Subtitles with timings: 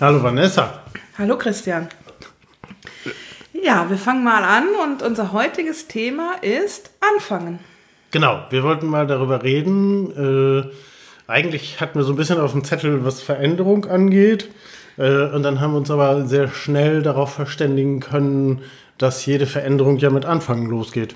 [0.00, 0.82] Hallo Vanessa.
[1.18, 1.88] Hallo Christian.
[3.52, 7.58] Ja, wir fangen mal an und unser heutiges Thema ist Anfangen.
[8.12, 10.64] Genau, wir wollten mal darüber reden.
[10.66, 10.70] Äh,
[11.26, 14.50] eigentlich hatten wir so ein bisschen auf dem Zettel, was Veränderung angeht.
[14.96, 18.62] Äh, und dann haben wir uns aber sehr schnell darauf verständigen können,
[18.98, 21.14] dass jede Veränderung ja mit Anfangen losgeht.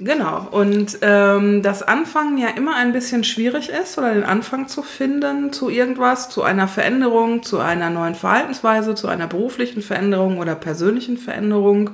[0.00, 4.82] Genau, und ähm, das Anfangen ja immer ein bisschen schwierig ist oder den Anfang zu
[4.82, 10.56] finden zu irgendwas, zu einer Veränderung, zu einer neuen Verhaltensweise, zu einer beruflichen Veränderung oder
[10.56, 11.90] persönlichen Veränderung.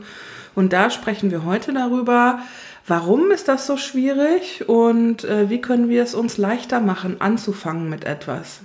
[0.55, 2.39] Und da sprechen wir heute darüber,
[2.87, 7.91] warum ist das so schwierig und äh, wie können wir es uns leichter machen, anzufangen
[7.91, 8.61] mit etwas.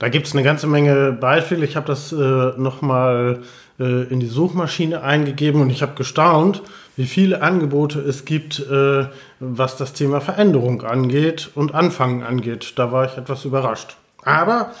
[0.00, 1.64] Da gibt es eine ganze Menge Beispiele.
[1.64, 3.40] Ich habe das äh, nochmal
[3.78, 6.62] äh, in die Suchmaschine eingegeben und ich habe gestaunt,
[6.96, 9.06] wie viele Angebote es gibt, äh,
[9.40, 12.72] was das Thema Veränderung angeht und Anfangen angeht.
[12.76, 13.98] Da war ich etwas überrascht.
[14.22, 14.72] Aber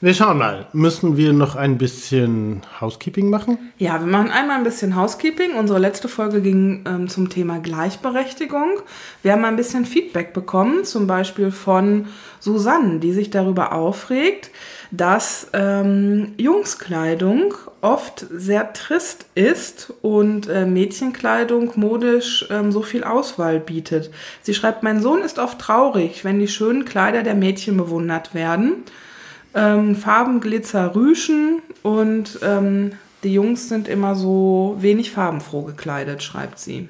[0.00, 3.58] wir schauen mal, müssen wir noch ein bisschen Housekeeping machen?
[3.78, 5.56] Ja, wir machen einmal ein bisschen Housekeeping.
[5.56, 8.78] Unsere letzte Folge ging ähm, zum Thema Gleichberechtigung.
[9.22, 12.06] Wir haben ein bisschen Feedback bekommen, zum Beispiel von
[12.38, 14.52] Susanne, die sich darüber aufregt,
[14.92, 23.58] dass ähm, Jungskleidung oft sehr trist ist und äh, Mädchenkleidung modisch ähm, so viel Auswahl
[23.58, 24.12] bietet.
[24.42, 28.84] Sie schreibt, mein Sohn ist oft traurig, wenn die schönen Kleider der Mädchen bewundert werden
[29.54, 32.92] ähm, Farben, Glitzer, Rüschen und ähm,
[33.24, 36.88] die Jungs sind immer so wenig farbenfroh gekleidet, schreibt sie.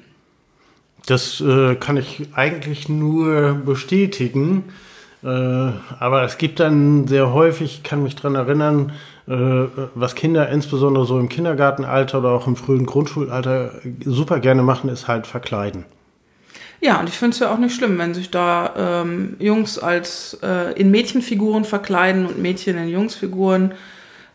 [1.05, 4.65] Das äh, kann ich eigentlich nur bestätigen.
[5.23, 8.91] Äh, aber es gibt dann sehr häufig, ich kann mich daran erinnern,
[9.27, 9.33] äh,
[9.95, 13.73] was Kinder insbesondere so im Kindergartenalter oder auch im frühen Grundschulalter
[14.05, 15.85] super gerne machen, ist halt verkleiden.
[16.81, 20.37] Ja, und ich finde es ja auch nicht schlimm, wenn sich da ähm, Jungs als
[20.41, 23.73] äh, in Mädchenfiguren verkleiden und Mädchen in Jungsfiguren.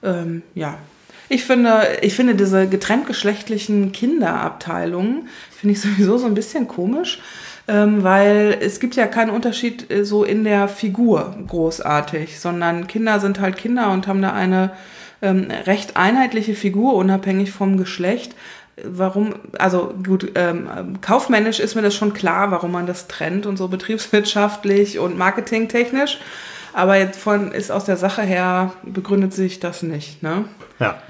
[0.02, 0.78] Ähm, ja.
[1.30, 7.20] Ich finde, ich finde diese getrenntgeschlechtlichen Kinderabteilungen, finde ich sowieso so ein bisschen komisch,
[7.66, 13.20] ähm, weil es gibt ja keinen Unterschied äh, so in der Figur großartig, sondern Kinder
[13.20, 14.72] sind halt Kinder und haben da eine
[15.22, 18.34] ähm, recht einheitliche Figur, unabhängig vom Geschlecht
[18.82, 23.56] warum, also gut, ähm, kaufmännisch ist mir das schon klar, warum man das trennt und
[23.56, 26.18] so betriebswirtschaftlich und marketingtechnisch.
[26.72, 30.44] Aber jetzt von, ist aus der Sache her, begründet sich das nicht, ne?
[30.80, 31.00] Ja.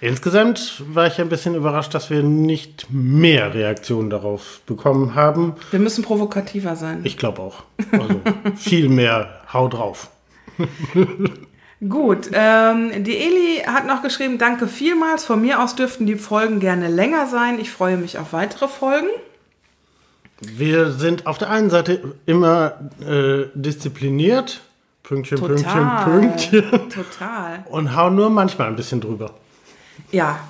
[0.00, 5.54] Insgesamt war ich ein bisschen überrascht, dass wir nicht mehr Reaktionen darauf bekommen haben.
[5.70, 7.00] Wir müssen provokativer sein.
[7.04, 7.62] Ich glaube auch.
[7.92, 8.20] Also
[8.56, 10.10] viel mehr Hau drauf.
[11.86, 15.24] Gut, ähm, die Eli hat noch geschrieben, danke vielmals.
[15.24, 17.60] Von mir aus dürften die Folgen gerne länger sein.
[17.60, 19.06] Ich freue mich auf weitere Folgen.
[20.40, 24.60] Wir sind auf der einen Seite immer äh, diszipliniert,
[25.04, 26.04] Pünktchen, Total.
[26.04, 26.90] Pünktchen, Pünktchen.
[26.90, 27.64] Total.
[27.70, 29.34] Und hauen nur manchmal ein bisschen drüber.
[30.10, 30.40] Ja,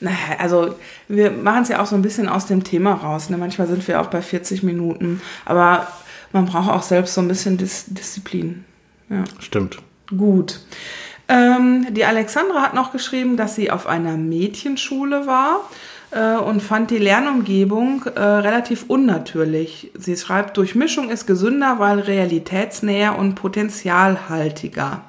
[0.00, 0.74] naja, also
[1.06, 3.30] wir machen es ja auch so ein bisschen aus dem Thema raus.
[3.30, 3.38] Ne?
[3.38, 5.86] Manchmal sind wir auch bei 40 Minuten, aber
[6.32, 8.64] man braucht auch selbst so ein bisschen Dis Disziplin.
[9.08, 9.22] Ja.
[9.38, 9.78] Stimmt.
[10.16, 10.60] Gut.
[11.28, 15.60] Ähm, die Alexandra hat noch geschrieben, dass sie auf einer Mädchenschule war
[16.10, 19.90] äh, und fand die Lernumgebung äh, relativ unnatürlich.
[19.94, 25.02] Sie schreibt, Durchmischung ist gesünder, weil realitätsnäher und potenzialhaltiger.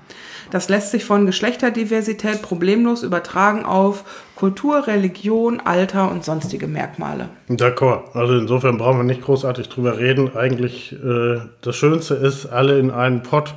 [0.52, 4.04] Das lässt sich von Geschlechterdiversität problemlos übertragen auf
[4.36, 7.30] Kultur, Religion, Alter und sonstige Merkmale.
[7.50, 8.14] D'accord.
[8.14, 10.36] Also insofern brauchen wir nicht großartig drüber reden.
[10.36, 13.56] Eigentlich äh, das Schönste ist, alle in einen Pott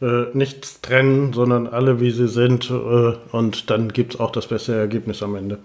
[0.00, 4.46] äh, nichts trennen, sondern alle wie sie sind äh, und dann gibt es auch das
[4.46, 5.58] beste Ergebnis am Ende.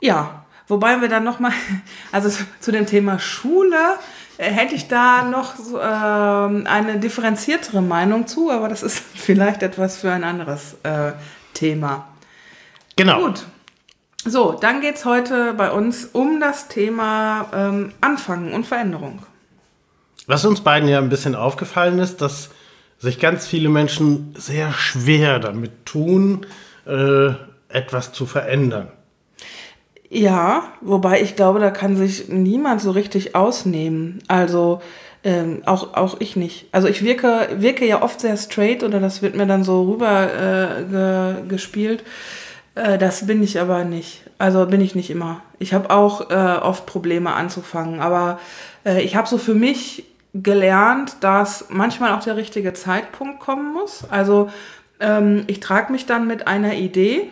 [0.00, 1.52] Ja, wobei wir dann nochmal,
[2.12, 2.30] also
[2.60, 3.76] zu dem Thema Schule
[4.38, 9.62] äh, hätte ich da noch so, äh, eine differenziertere Meinung zu, aber das ist vielleicht
[9.62, 11.12] etwas für ein anderes äh,
[11.54, 12.08] Thema.
[12.96, 13.26] Genau.
[13.26, 13.46] Gut.
[14.24, 19.22] So, dann geht es heute bei uns um das Thema ähm, Anfangen und Veränderung.
[20.26, 22.50] Was uns beiden ja ein bisschen aufgefallen ist, dass
[22.98, 26.46] sich ganz viele Menschen sehr schwer damit tun,
[26.86, 27.30] äh,
[27.68, 28.88] etwas zu verändern.
[30.10, 34.22] Ja, wobei ich glaube, da kann sich niemand so richtig ausnehmen.
[34.26, 34.80] Also
[35.22, 36.66] ähm, auch, auch ich nicht.
[36.72, 40.28] Also ich wirke, wirke ja oft sehr straight oder das wird mir dann so rüber
[40.32, 42.04] äh, ge, gespielt.
[42.74, 44.22] Äh, das bin ich aber nicht.
[44.38, 45.42] Also bin ich nicht immer.
[45.58, 48.38] Ich habe auch äh, oft Probleme anzufangen, aber
[48.86, 50.04] äh, ich habe so für mich
[50.34, 54.04] gelernt, dass manchmal auch der richtige Zeitpunkt kommen muss.
[54.10, 54.50] Also
[55.00, 57.30] ähm, ich trage mich dann mit einer Idee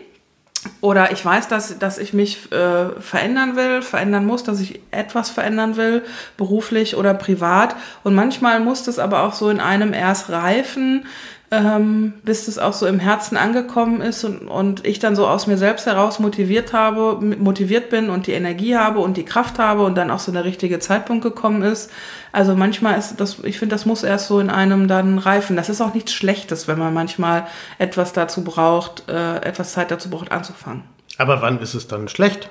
[0.81, 5.29] oder ich weiß, dass, dass ich mich äh, verändern will, verändern muss, dass ich etwas
[5.29, 6.03] verändern will,
[6.35, 7.75] beruflich oder privat.
[8.03, 11.05] Und manchmal muss das aber auch so in einem erst reifen,
[11.49, 15.47] ähm, bis das auch so im Herzen angekommen ist und, und ich dann so aus
[15.47, 19.85] mir selbst heraus motiviert habe, motiviert bin und die Energie habe und die Kraft habe
[19.85, 21.89] und dann auch so der richtige Zeitpunkt gekommen ist.
[22.33, 25.55] Also manchmal ist das, ich finde, das muss erst so in einem dann reifen.
[25.55, 27.47] Das ist auch nichts Schlechtes, wenn man manchmal
[27.77, 30.83] etwas dazu braucht, äh, etwas Zeit dazu braucht anzufangen.
[31.17, 32.49] Aber wann ist es dann schlecht?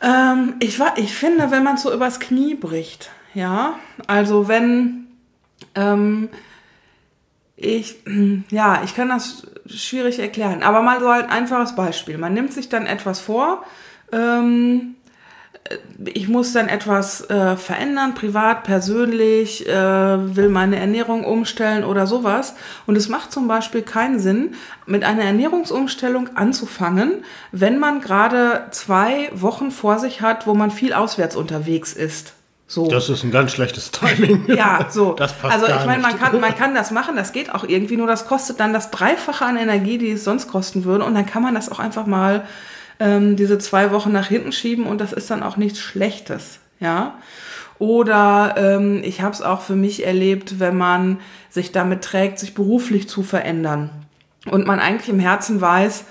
[0.00, 3.74] Ähm, ich, war, ich finde, wenn man so übers Knie bricht, ja,
[4.06, 5.06] also wenn
[5.74, 6.28] ähm,
[7.56, 7.96] ich,
[8.50, 12.18] ja, ich kann das schwierig erklären, aber mal so ein einfaches Beispiel.
[12.18, 13.64] Man nimmt sich dann etwas vor,
[14.12, 14.96] ähm,
[16.04, 19.72] ich muss dann etwas äh, verändern, privat, persönlich, äh,
[20.36, 22.54] will meine Ernährung umstellen oder sowas.
[22.86, 24.54] Und es macht zum Beispiel keinen Sinn,
[24.86, 30.92] mit einer Ernährungsumstellung anzufangen, wenn man gerade zwei Wochen vor sich hat, wo man viel
[30.92, 32.33] auswärts unterwegs ist.
[32.66, 32.88] So.
[32.88, 34.44] Das ist ein ganz schlechtes Timing.
[34.48, 35.12] ja, so.
[35.18, 37.96] Das passt also ich meine, man kann, man kann das machen, das geht auch irgendwie,
[37.96, 41.04] nur das kostet dann das Dreifache an Energie, die es sonst kosten würde.
[41.04, 42.46] Und dann kann man das auch einfach mal
[43.00, 46.60] ähm, diese zwei Wochen nach hinten schieben und das ist dann auch nichts Schlechtes.
[46.80, 47.14] Ja.
[47.78, 51.18] Oder ähm, ich habe es auch für mich erlebt, wenn man
[51.50, 53.90] sich damit trägt, sich beruflich zu verändern.
[54.50, 56.04] Und man eigentlich im Herzen weiß,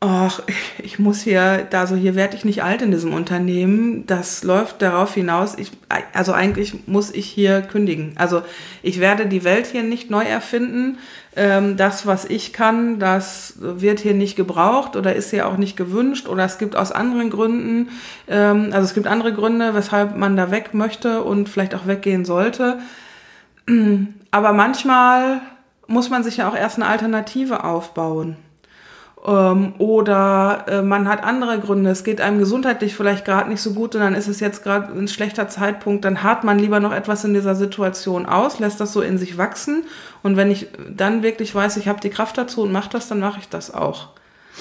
[0.00, 0.40] ach,
[0.78, 4.06] ich muss hier, also hier werde ich nicht alt in diesem Unternehmen.
[4.06, 5.72] Das läuft darauf hinaus, ich,
[6.12, 8.12] also eigentlich muss ich hier kündigen.
[8.16, 8.42] Also
[8.82, 10.98] ich werde die Welt hier nicht neu erfinden.
[11.34, 15.76] Ähm, das, was ich kann, das wird hier nicht gebraucht oder ist hier auch nicht
[15.76, 17.88] gewünscht oder es gibt aus anderen Gründen,
[18.28, 22.24] ähm, also es gibt andere Gründe, weshalb man da weg möchte und vielleicht auch weggehen
[22.24, 22.78] sollte.
[24.30, 25.40] Aber manchmal
[25.86, 28.36] muss man sich ja auch erst eine Alternative aufbauen.
[29.26, 31.90] Ähm, oder äh, man hat andere Gründe.
[31.90, 34.92] Es geht einem gesundheitlich vielleicht gerade nicht so gut und dann ist es jetzt gerade
[34.92, 36.04] ein schlechter Zeitpunkt.
[36.04, 39.36] Dann hart man lieber noch etwas in dieser Situation aus, lässt das so in sich
[39.36, 39.84] wachsen.
[40.22, 43.20] Und wenn ich dann wirklich weiß, ich habe die Kraft dazu und mache das, dann
[43.20, 44.08] mache ich das auch.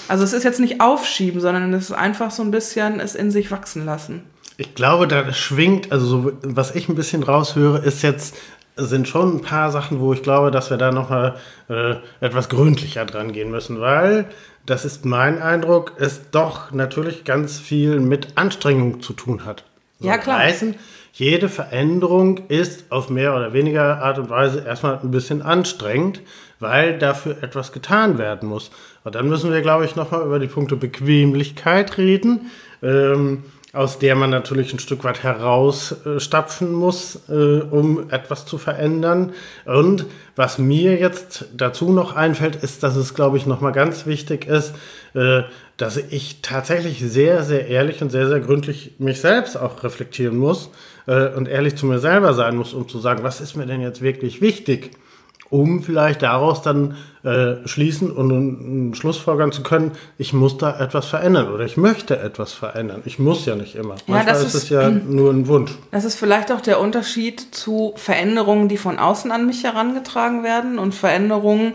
[0.07, 3.31] Also es ist jetzt nicht aufschieben, sondern es ist einfach so ein bisschen es in
[3.31, 4.23] sich wachsen lassen.
[4.59, 8.35] Ich glaube, da schwingt, also so, was ich ein bisschen raushöre, ist jetzt
[8.77, 11.35] sind schon ein paar Sachen, wo ich glaube, dass wir da nochmal
[11.69, 14.25] äh, etwas gründlicher dran gehen müssen, weil
[14.65, 19.63] das ist mein Eindruck, es doch natürlich ganz viel mit Anstrengung zu tun hat.
[19.99, 20.39] So ja, klar.
[20.39, 20.75] Heißen,
[21.13, 26.21] jede Veränderung ist auf mehr oder weniger Art und Weise erstmal ein bisschen anstrengend,
[26.59, 28.69] weil dafür etwas getan werden muss.
[29.03, 32.51] Und dann müssen wir, glaube ich, nochmal über die Punkte Bequemlichkeit reden.
[32.83, 33.45] Ähm,
[33.77, 39.33] aus der man natürlich ein Stück weit herausstapfen muss, äh, um etwas zu verändern.
[39.65, 44.47] Und was mir jetzt dazu noch einfällt, ist, dass es, glaube ich, nochmal ganz wichtig
[44.47, 44.73] ist,
[45.13, 45.43] äh,
[45.77, 50.71] dass ich tatsächlich sehr, sehr ehrlich und sehr, sehr gründlich mich selbst auch reflektieren muss
[51.05, 53.81] äh, und ehrlich zu mir selber sein muss, um zu sagen, was ist mir denn
[53.81, 54.91] jetzt wirklich wichtig?
[55.49, 60.79] Um vielleicht daraus dann äh, schließen und einen Schluss folgern zu können, ich muss da
[60.79, 63.01] etwas verändern oder ich möchte etwas verändern.
[63.05, 63.95] Ich muss ja nicht immer.
[64.07, 65.71] Ja, Manchmal ist es ja nur ein Wunsch.
[65.91, 70.79] Das ist vielleicht auch der Unterschied zu Veränderungen, die von außen an mich herangetragen werden
[70.79, 71.73] und Veränderungen,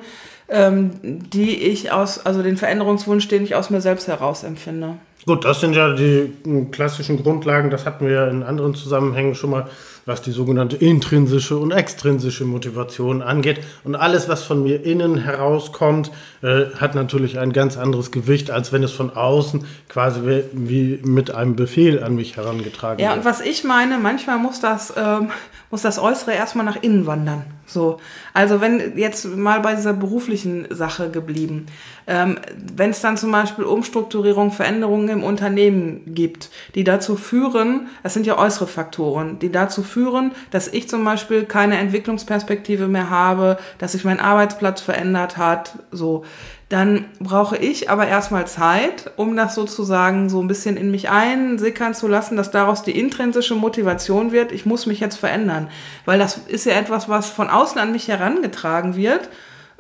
[0.49, 4.97] ähm, die ich aus, also den Veränderungswunsch, den ich aus mir selbst heraus empfinde.
[5.25, 6.33] Gut, das sind ja die
[6.73, 9.69] klassischen Grundlagen, das hatten wir ja in anderen Zusammenhängen schon mal
[10.07, 13.61] was die sogenannte intrinsische und extrinsische Motivation angeht.
[13.85, 16.11] Und alles, was von mir innen herauskommt,
[16.43, 21.01] äh, hat natürlich ein ganz anderes Gewicht, als wenn es von außen quasi wie, wie
[21.09, 23.17] mit einem Befehl an mich herangetragen ja, wird.
[23.17, 25.31] Ja, und was ich meine, manchmal muss das, ähm,
[25.71, 27.45] muss das Äußere erstmal nach innen wandern.
[27.73, 27.99] So,
[28.33, 31.67] also wenn jetzt mal bei dieser beruflichen Sache geblieben,
[32.07, 32.39] ähm,
[32.75, 38.27] wenn es dann zum Beispiel Umstrukturierung, Veränderungen im Unternehmen gibt, die dazu führen, das sind
[38.27, 43.93] ja äußere Faktoren, die dazu führen, dass ich zum Beispiel keine Entwicklungsperspektive mehr habe, dass
[43.93, 46.25] sich mein Arbeitsplatz verändert hat, so,
[46.73, 51.93] dann brauche ich aber erstmal Zeit, um das sozusagen so ein bisschen in mich einsickern
[51.93, 55.69] zu lassen, dass daraus die intrinsische Motivation wird, ich muss mich jetzt verändern.
[56.07, 59.29] Weil das ist ja etwas, was von außen an mich herangetragen wird.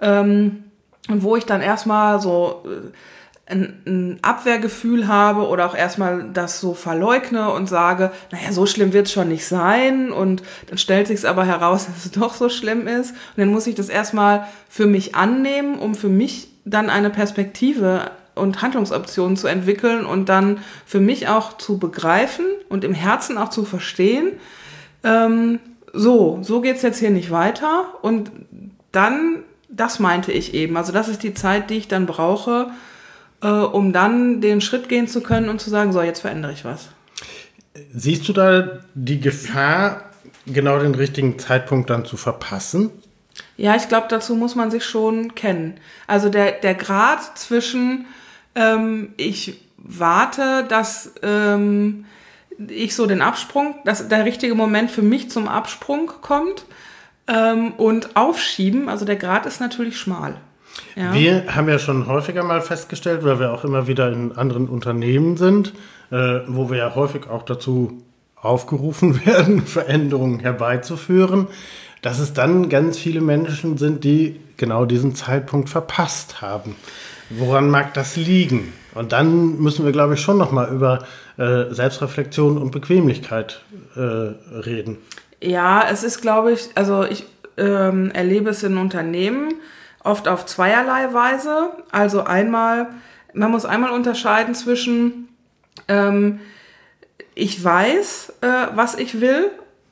[0.02, 0.64] Ähm,
[1.08, 6.60] und wo ich dann erstmal so äh, ein, ein Abwehrgefühl habe oder auch erstmal das
[6.60, 10.12] so verleugne und sage, naja, so schlimm wird es schon nicht sein.
[10.12, 13.12] Und dann stellt sich es aber heraus, dass es doch so schlimm ist.
[13.12, 18.10] Und dann muss ich das erstmal für mich annehmen, um für mich dann eine Perspektive
[18.34, 23.50] und Handlungsoptionen zu entwickeln und dann für mich auch zu begreifen und im Herzen auch
[23.50, 24.32] zu verstehen,
[25.04, 25.58] ähm,
[25.92, 27.86] so, so geht's jetzt hier nicht weiter.
[28.00, 28.30] Und
[28.92, 32.68] dann, das meinte ich eben, also das ist die Zeit, die ich dann brauche,
[33.42, 36.64] äh, um dann den Schritt gehen zu können und zu sagen, so, jetzt verändere ich
[36.64, 36.88] was.
[37.92, 40.10] Siehst du da die Gefahr,
[40.46, 42.90] genau den richtigen Zeitpunkt dann zu verpassen?
[43.56, 45.78] Ja, ich glaube, dazu muss man sich schon kennen.
[46.06, 48.06] Also der, der Grad zwischen
[48.54, 52.04] ähm, ich warte, dass ähm,
[52.68, 56.64] ich so den Absprung, dass der richtige Moment für mich zum Absprung kommt
[57.26, 60.36] ähm, und aufschieben, also der Grad ist natürlich schmal.
[60.94, 61.12] Ja.
[61.12, 65.36] Wir haben ja schon häufiger mal festgestellt, weil wir auch immer wieder in anderen Unternehmen
[65.36, 65.74] sind,
[66.10, 68.02] äh, wo wir ja häufig auch dazu
[68.36, 71.48] aufgerufen werden, Veränderungen herbeizuführen,
[72.02, 76.76] dass es dann ganz viele Menschen sind, die genau diesen Zeitpunkt verpasst haben.
[77.30, 78.72] Woran mag das liegen?
[78.94, 81.04] Und dann müssen wir, glaube ich, schon noch mal über
[81.38, 83.62] äh, Selbstreflexion und Bequemlichkeit
[83.96, 84.98] äh, reden.
[85.40, 87.24] Ja, es ist, glaube ich, also ich
[87.56, 89.54] ähm, erlebe es in Unternehmen
[90.04, 91.70] oft auf zweierlei Weise.
[91.90, 92.88] Also einmal,
[93.32, 95.28] man muss einmal unterscheiden zwischen
[95.88, 96.40] ähm,
[97.34, 99.50] ich weiß, äh, was ich will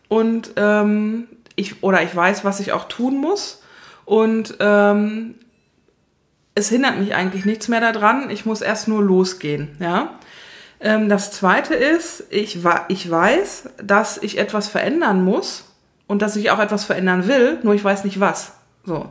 [0.09, 1.27] und ähm,
[1.61, 3.63] ich oder ich weiß, was ich auch tun muss
[4.05, 5.37] und ähm,
[6.55, 8.29] es hindert mich eigentlich nichts mehr daran.
[8.31, 10.19] Ich muss erst nur losgehen, ja.
[10.81, 15.65] Ähm, das zweite ist, ich, ich weiß, dass ich etwas verändern muss
[16.07, 18.53] und dass ich auch etwas verändern will, nur ich weiß nicht was.
[18.85, 19.07] So.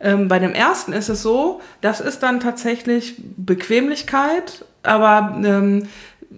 [0.00, 5.88] Ähm, bei dem ersten ist es so, das ist dann tatsächlich Bequemlichkeit, aber ähm,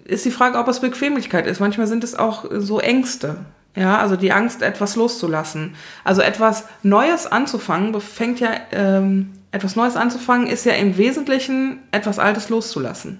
[0.05, 1.59] ist die Frage, ob es Bequemlichkeit ist.
[1.59, 3.37] Manchmal sind es auch so Ängste.
[3.77, 5.75] Ja, also die Angst, etwas loszulassen.
[6.03, 12.17] Also etwas Neues anzufangen, fängt ja, ähm, etwas Neues anzufangen, ist ja im Wesentlichen etwas
[12.17, 13.19] Altes loszulassen.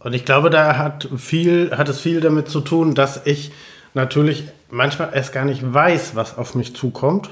[0.00, 3.52] Und ich glaube, da hat viel, hat es viel damit zu tun, dass ich
[3.94, 7.30] natürlich manchmal erst gar nicht weiß, was auf mich zukommt.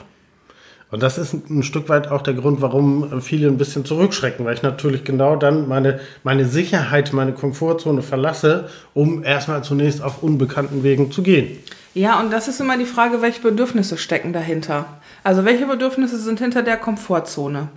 [0.90, 4.54] Und das ist ein Stück weit auch der Grund, warum viele ein bisschen zurückschrecken, weil
[4.54, 10.82] ich natürlich genau dann meine, meine Sicherheit, meine Komfortzone verlasse, um erstmal zunächst auf unbekannten
[10.82, 11.58] Wegen zu gehen.
[11.92, 14.86] Ja, und das ist immer die Frage, welche Bedürfnisse stecken dahinter.
[15.24, 17.68] Also welche Bedürfnisse sind hinter der Komfortzone?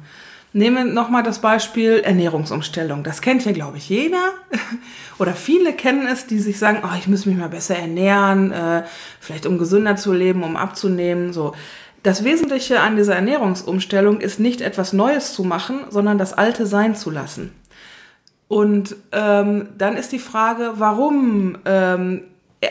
[0.54, 3.04] Nehmen wir nochmal das Beispiel Ernährungsumstellung.
[3.04, 4.34] Das kennt ja, glaube ich, jeder.
[5.18, 8.84] Oder viele kennen es, die sich sagen, oh, ich muss mich mal besser ernähren, äh,
[9.22, 11.32] vielleicht um gesünder zu leben, um abzunehmen.
[11.32, 11.54] So.
[12.04, 16.96] Das Wesentliche an dieser Ernährungsumstellung ist nicht etwas Neues zu machen, sondern das Alte sein
[16.96, 17.54] zu lassen.
[18.48, 22.24] Und ähm, dann ist die Frage, warum ähm,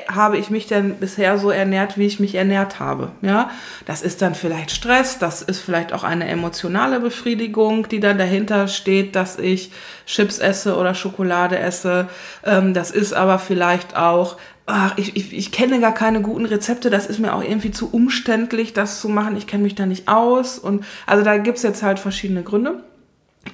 [0.08, 3.10] habe ich mich denn bisher so ernährt, wie ich mich ernährt habe?
[3.22, 3.50] Ja,
[3.86, 8.68] das ist dann vielleicht Stress, das ist vielleicht auch eine emotionale Befriedigung, die dann dahinter
[8.68, 9.72] steht, dass ich
[10.06, 12.08] Chips esse oder Schokolade esse.
[12.44, 16.90] Ähm, das ist aber vielleicht auch ach, ich, ich, ich kenne gar keine guten Rezepte,
[16.90, 20.06] das ist mir auch irgendwie zu umständlich, das zu machen, ich kenne mich da nicht
[20.06, 20.58] aus.
[20.58, 22.82] Und also da gibt's jetzt halt verschiedene Gründe.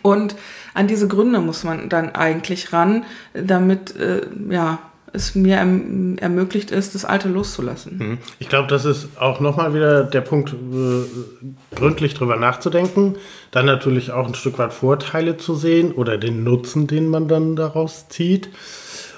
[0.02, 0.36] Und
[0.74, 4.78] an diese Gründe muss man dann eigentlich ran, damit äh, ja,
[5.16, 7.99] es mir erm ermöglicht ist, das Alte loszulassen.
[7.99, 8.18] Mhm.
[8.38, 13.16] Ich glaube, das ist auch nochmal wieder der Punkt, äh, gründlich drüber nachzudenken,
[13.50, 17.56] dann natürlich auch ein Stück weit Vorteile zu sehen oder den Nutzen, den man dann
[17.56, 18.50] daraus zieht.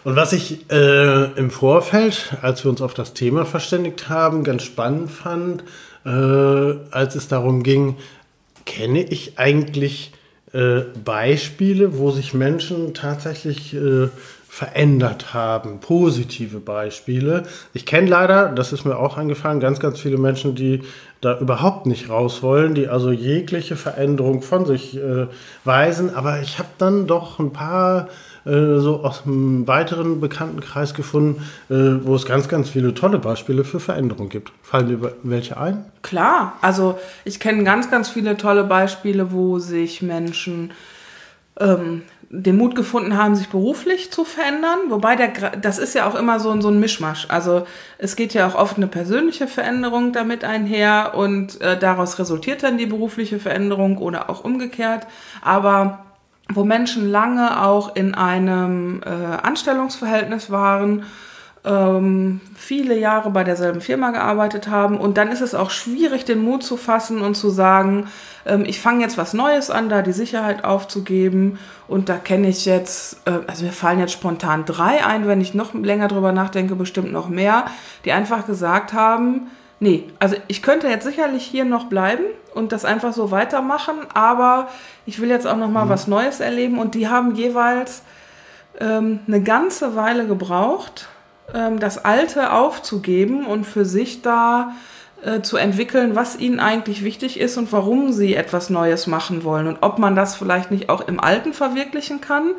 [0.04, 4.62] Und was ich äh, im Vorfeld, als wir uns auf das Thema verständigt haben, ganz
[4.62, 5.64] spannend fand,
[6.06, 6.10] äh,
[6.90, 7.96] als es darum ging,
[8.64, 10.12] kenne ich eigentlich
[10.52, 14.08] äh, Beispiele, wo sich Menschen tatsächlich äh,
[14.58, 17.44] verändert haben, positive Beispiele.
[17.74, 20.82] Ich kenne leider, das ist mir auch angefallen, ganz, ganz viele Menschen, die
[21.20, 25.28] da überhaupt nicht raus wollen, die also jegliche Veränderung von sich äh,
[25.62, 26.12] weisen.
[26.12, 28.08] Aber ich habe dann doch ein paar
[28.46, 33.62] äh, so aus einem weiteren Bekanntenkreis gefunden, äh, wo es ganz, ganz viele tolle Beispiele
[33.62, 34.50] für Veränderung gibt.
[34.62, 35.84] Fallen dir welche ein?
[36.02, 40.72] Klar, also ich kenne ganz, ganz viele tolle Beispiele, wo sich Menschen
[41.60, 44.78] ähm, den Mut gefunden haben, sich beruflich zu verändern.
[44.88, 47.26] Wobei der, das ist ja auch immer so, so ein Mischmasch.
[47.30, 52.62] Also es geht ja auch oft eine persönliche Veränderung damit einher und äh, daraus resultiert
[52.62, 55.06] dann die berufliche Veränderung oder auch umgekehrt.
[55.40, 56.04] Aber
[56.52, 61.04] wo Menschen lange auch in einem äh, Anstellungsverhältnis waren,
[61.64, 66.42] ähm, viele Jahre bei derselben Firma gearbeitet haben und dann ist es auch schwierig, den
[66.42, 68.06] Mut zu fassen und zu sagen,
[68.48, 72.64] ähm, ich fange jetzt was Neues an, da die Sicherheit aufzugeben und da kenne ich
[72.64, 76.74] jetzt, äh, also mir fallen jetzt spontan drei ein, wenn ich noch länger drüber nachdenke,
[76.74, 77.66] bestimmt noch mehr,
[78.04, 79.48] die einfach gesagt haben,
[79.80, 82.24] nee, also ich könnte jetzt sicherlich hier noch bleiben
[82.54, 84.68] und das einfach so weitermachen, aber
[85.06, 85.90] ich will jetzt auch noch mal mhm.
[85.90, 88.02] was Neues erleben und die haben jeweils
[88.80, 91.08] ähm, eine ganze Weile gebraucht,
[91.54, 94.72] ähm, das Alte aufzugeben und für sich da
[95.22, 99.66] äh, zu entwickeln, was ihnen eigentlich wichtig ist und warum sie etwas Neues machen wollen
[99.66, 102.52] und ob man das vielleicht nicht auch im Alten verwirklichen kann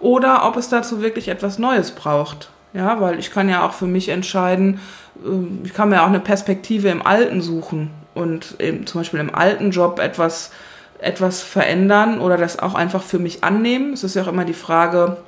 [0.00, 2.50] oder ob es dazu wirklich etwas Neues braucht.
[2.72, 4.80] Ja, weil ich kann ja auch für mich entscheiden,
[5.24, 9.34] ähm, ich kann mir auch eine Perspektive im Alten suchen und eben zum Beispiel im
[9.34, 10.50] alten Job etwas,
[10.98, 13.92] etwas verändern oder das auch einfach für mich annehmen.
[13.92, 15.18] Es ist ja auch immer die Frage,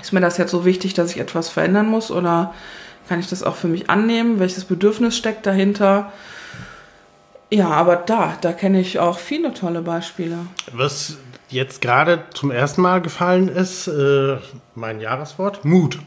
[0.00, 2.52] ist mir das jetzt so wichtig, dass ich etwas verändern muss oder
[3.08, 4.38] kann ich das auch für mich annehmen?
[4.38, 6.12] Welches Bedürfnis steckt dahinter?
[7.50, 10.38] Ja, aber da, da kenne ich auch viele tolle Beispiele.
[10.72, 11.18] Was
[11.50, 14.38] jetzt gerade zum ersten Mal gefallen ist, äh,
[14.74, 15.98] mein Jahreswort, Mut.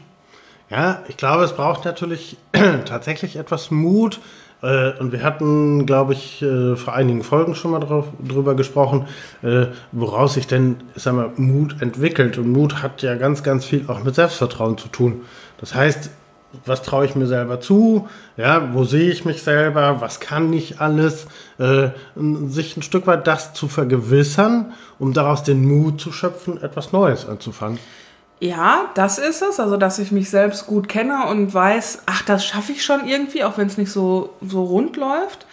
[0.70, 2.36] Ja, ich glaube, es braucht natürlich
[2.84, 4.20] tatsächlich etwas Mut.
[4.62, 9.06] Äh, und wir hatten, glaube ich, äh, vor einigen Folgen schon mal drauf, drüber gesprochen,
[9.42, 12.38] äh, woraus sich denn, sag mal, Mut entwickelt.
[12.38, 15.20] Und Mut hat ja ganz, ganz viel auch mit Selbstvertrauen zu tun.
[15.58, 16.10] Das heißt,
[16.64, 20.80] was traue ich mir selber zu, ja, wo sehe ich mich selber, was kann ich
[20.80, 21.26] alles,
[21.58, 21.88] äh,
[22.46, 27.28] sich ein Stück weit das zu vergewissern, um daraus den Mut zu schöpfen, etwas Neues
[27.28, 27.78] anzufangen.
[28.38, 32.44] Ja, das ist es, also dass ich mich selbst gut kenne und weiß, ach, das
[32.44, 35.46] schaffe ich schon irgendwie, auch wenn es nicht so, so rund läuft.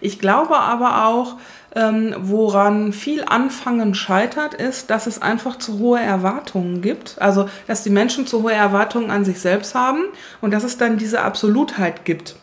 [0.00, 1.36] Ich glaube aber auch,
[1.74, 7.16] ähm, woran viel Anfangen scheitert, ist, dass es einfach zu hohe Erwartungen gibt.
[7.20, 10.04] Also, dass die Menschen zu hohe Erwartungen an sich selbst haben
[10.40, 12.36] und dass es dann diese Absolutheit gibt.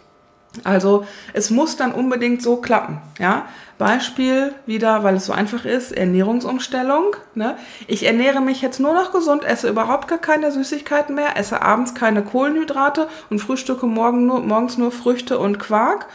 [0.63, 2.99] Also es muss dann unbedingt so klappen.
[3.19, 3.45] Ja?
[3.77, 7.15] Beispiel wieder, weil es so einfach ist, Ernährungsumstellung.
[7.35, 7.57] Ne?
[7.87, 11.93] Ich ernähre mich jetzt nur noch gesund, esse überhaupt gar keine Süßigkeiten mehr, esse abends
[11.93, 16.07] keine Kohlenhydrate und frühstücke morgen nur, morgens nur Früchte und Quark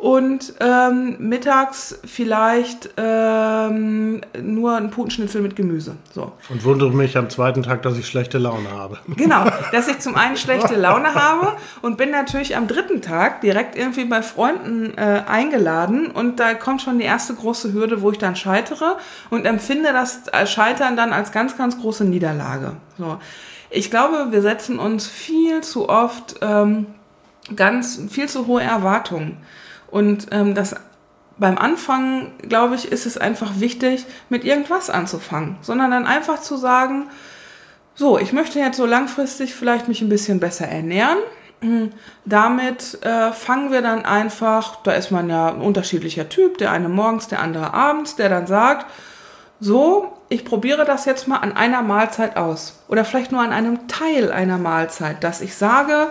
[0.00, 5.94] und ähm, mittags vielleicht ähm, nur ein Putenschnitzel mit Gemüse.
[6.14, 6.32] So.
[6.48, 8.98] Und wundere mich am zweiten Tag, dass ich schlechte Laune habe.
[9.16, 13.76] Genau, dass ich zum einen schlechte Laune habe und bin natürlich am dritten Tag direkt
[13.76, 18.18] irgendwie bei Freunden äh, eingeladen und da kommt schon die erste große Hürde, wo ich
[18.18, 18.96] dann scheitere
[19.28, 22.72] und empfinde das Scheitern dann als ganz, ganz große Niederlage.
[22.96, 23.18] So.
[23.68, 26.86] Ich glaube, wir setzen uns viel zu oft ähm,
[27.54, 29.36] ganz viel zu hohe Erwartungen.
[29.90, 30.76] Und ähm, das
[31.40, 36.58] beim Anfang, glaube ich, ist es einfach wichtig, mit irgendwas anzufangen, sondern dann einfach zu
[36.58, 37.08] sagen,
[37.94, 41.18] so, ich möchte jetzt so langfristig vielleicht mich ein bisschen besser ernähren.
[41.62, 41.92] Hm,
[42.24, 46.88] damit äh, fangen wir dann einfach, da ist man ja ein unterschiedlicher Typ, der eine
[46.88, 48.86] morgens, der andere abends, der dann sagt,
[49.60, 53.88] so, ich probiere das jetzt mal an einer Mahlzeit aus oder vielleicht nur an einem
[53.88, 56.08] Teil einer Mahlzeit, dass ich sage,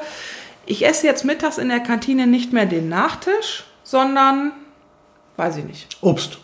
[0.66, 4.52] ich esse jetzt mittags in der Kantine nicht mehr den Nachtisch, sondern,
[5.38, 5.98] weiß ich nicht.
[6.02, 6.38] Obst.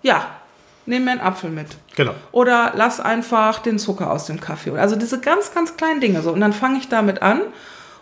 [0.00, 0.24] Ja,
[0.86, 1.66] nehmen wir einen Apfel mit.
[1.94, 2.14] Genau.
[2.32, 4.78] Oder lass einfach den Zucker aus dem Kaffee.
[4.78, 6.32] Also diese ganz, ganz kleinen Dinge so.
[6.32, 7.42] Und dann fange ich damit an.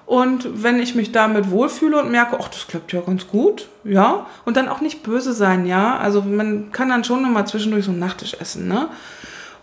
[0.06, 4.26] Und wenn ich mich damit wohlfühle und merke, ach, das klappt ja ganz gut, ja,
[4.44, 5.96] und dann auch nicht böse sein, ja.
[5.96, 8.90] Also man kann dann schon nochmal zwischendurch so einen Nachtisch essen, ne?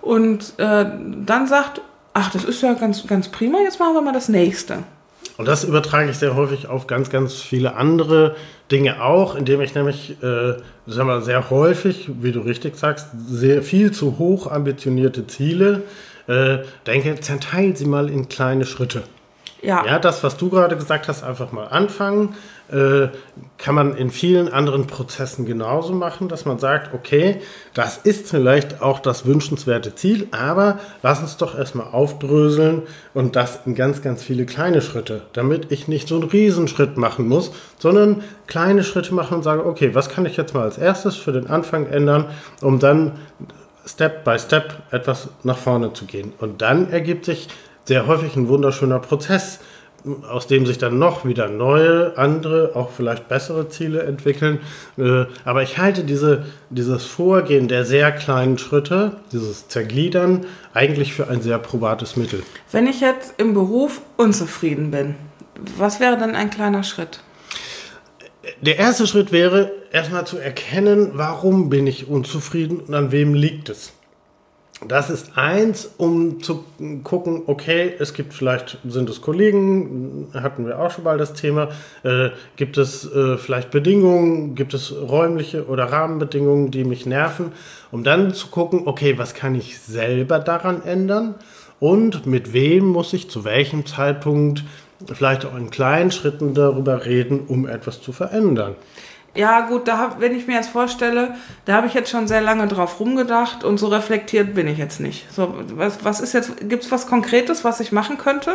[0.02, 0.86] Und äh,
[1.26, 1.82] dann sagt,
[2.14, 4.80] ach, das ist ja ganz, ganz prima, jetzt machen wir mal das nächste.
[5.38, 8.36] Und das übertrage ich sehr häufig auf ganz, ganz viele andere
[8.72, 10.54] Dinge auch, indem ich nämlich, äh,
[10.86, 15.84] sag mal, sehr häufig, wie du richtig sagst, sehr viel zu hoch ambitionierte Ziele
[16.28, 19.04] äh, denke, zerteile sie mal in kleine Schritte.
[19.62, 19.86] Ja.
[19.86, 22.36] ja, das, was du gerade gesagt hast, einfach mal anfangen.
[22.72, 23.10] Äh,
[23.58, 27.42] kann man in vielen anderen Prozessen genauso machen, dass man sagt, okay,
[27.74, 33.60] das ist vielleicht auch das wünschenswerte Ziel, aber lass uns doch erstmal aufdröseln und das
[33.66, 38.24] in ganz, ganz viele kleine Schritte, damit ich nicht so einen Riesenschritt machen muss, sondern
[38.48, 41.48] kleine Schritte machen und sage, okay, was kann ich jetzt mal als erstes für den
[41.48, 42.28] Anfang ändern,
[42.62, 43.20] um dann
[43.86, 46.34] Step by Step etwas nach vorne zu gehen.
[46.40, 47.48] Und dann ergibt sich
[47.86, 49.60] sehr häufig ein wunderschöner Prozess,
[50.30, 54.60] aus dem sich dann noch wieder neue, andere, auch vielleicht bessere Ziele entwickeln.
[54.98, 61.28] Äh, aber ich halte diese, dieses Vorgehen der sehr kleinen Schritte, dieses Zergliedern, eigentlich für
[61.28, 62.44] ein sehr probates Mittel.
[62.72, 65.16] Wenn ich jetzt im Beruf unzufrieden bin,
[65.78, 67.22] was wäre dann ein kleiner Schritt?
[68.62, 73.70] Der erste Schritt wäre erstmal zu erkennen, warum bin ich unzufrieden und an wem liegt
[73.70, 73.94] es.
[74.88, 76.66] Das ist eins, um zu
[77.04, 81.70] gucken, okay, es gibt vielleicht, sind es Kollegen, hatten wir auch schon mal das Thema,
[82.04, 87.52] äh, gibt es äh, vielleicht Bedingungen, gibt es räumliche oder Rahmenbedingungen, die mich nerven,
[87.92, 91.36] um dann zu gucken, okay, was kann ich selber daran ändern
[91.80, 94.64] und mit wem muss ich zu welchem Zeitpunkt
[95.14, 98.76] vielleicht auch in kleinen Schritten darüber reden, um etwas zu verändern.
[99.34, 102.42] Ja, gut, da hab, wenn ich mir jetzt vorstelle, da habe ich jetzt schon sehr
[102.42, 105.32] lange drauf rumgedacht und so reflektiert bin ich jetzt nicht.
[105.32, 108.54] So, was, was ist jetzt, gibt es was Konkretes, was ich machen könnte,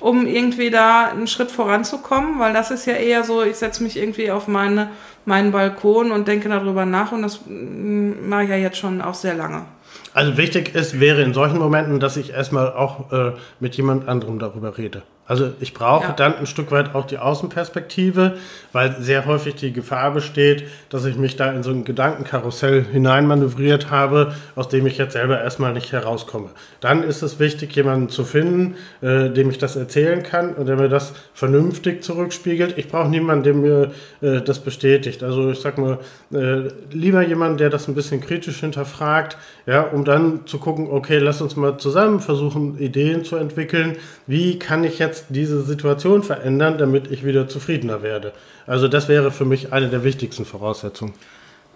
[0.00, 2.40] um irgendwie da einen Schritt voranzukommen?
[2.40, 4.90] Weil das ist ja eher so, ich setze mich irgendwie auf meine,
[5.24, 9.14] meinen Balkon und denke darüber nach und das mm, mache ich ja jetzt schon auch
[9.14, 9.66] sehr lange.
[10.14, 14.38] Also wichtig ist, wäre in solchen Momenten, dass ich erstmal auch äh, mit jemand anderem
[14.38, 15.02] darüber rede.
[15.24, 16.12] Also ich brauche ja.
[16.12, 18.36] dann ein Stück weit auch die Außenperspektive,
[18.72, 23.88] weil sehr häufig die Gefahr besteht, dass ich mich da in so ein Gedankenkarussell hineinmanövriert
[23.90, 26.50] habe, aus dem ich jetzt selber erstmal nicht herauskomme.
[26.80, 30.76] Dann ist es wichtig, jemanden zu finden, äh, dem ich das erzählen kann und der
[30.76, 32.76] mir das vernünftig zurückspiegelt.
[32.76, 35.22] Ich brauche niemanden, der mir äh, das bestätigt.
[35.22, 35.98] Also ich sag mal,
[36.32, 41.18] äh, lieber jemanden, der das ein bisschen kritisch hinterfragt, ja, um dann zu gucken, okay,
[41.18, 43.96] lass uns mal zusammen versuchen, Ideen zu entwickeln.
[44.26, 48.32] Wie kann ich jetzt diese Situation verändern, damit ich wieder zufriedener werde?
[48.66, 51.14] Also das wäre für mich eine der wichtigsten Voraussetzungen.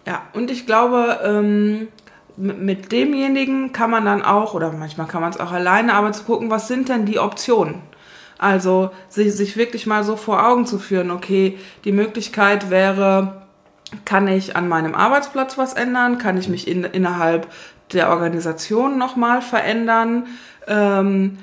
[0.06, 1.88] Ja, und ich glaube, ähm,
[2.36, 6.24] mit demjenigen kann man dann auch, oder manchmal kann man es auch alleine, aber zu
[6.24, 7.82] gucken, was sind denn die Optionen?
[8.38, 13.46] Also sich, sich wirklich mal so vor Augen zu führen, okay, die Möglichkeit wäre,
[14.04, 16.18] kann ich an meinem Arbeitsplatz was ändern?
[16.18, 17.46] Kann ich mich in, innerhalb
[17.92, 20.26] der Organisation nochmal verändern?
[20.66, 21.38] Ähm,